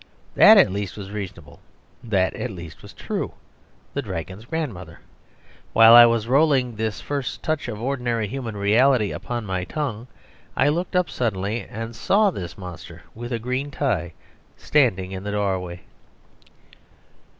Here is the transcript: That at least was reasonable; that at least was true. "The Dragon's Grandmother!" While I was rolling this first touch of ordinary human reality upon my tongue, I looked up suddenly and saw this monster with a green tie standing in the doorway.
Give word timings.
That 0.33 0.57
at 0.57 0.71
least 0.71 0.97
was 0.97 1.11
reasonable; 1.11 1.59
that 2.03 2.33
at 2.33 2.49
least 2.49 2.81
was 2.81 2.91
true. 2.91 3.33
"The 3.93 4.01
Dragon's 4.01 4.45
Grandmother!" 4.45 4.99
While 5.73 5.93
I 5.93 6.07
was 6.07 6.27
rolling 6.27 6.73
this 6.75 6.99
first 6.99 7.43
touch 7.43 7.67
of 7.67 7.79
ordinary 7.79 8.27
human 8.27 8.57
reality 8.57 9.11
upon 9.11 9.45
my 9.45 9.63
tongue, 9.63 10.07
I 10.57 10.69
looked 10.69 10.95
up 10.95 11.07
suddenly 11.11 11.67
and 11.69 11.95
saw 11.95 12.31
this 12.31 12.57
monster 12.57 13.03
with 13.13 13.31
a 13.31 13.37
green 13.37 13.69
tie 13.69 14.13
standing 14.57 15.11
in 15.11 15.21
the 15.21 15.29
doorway. 15.33 15.81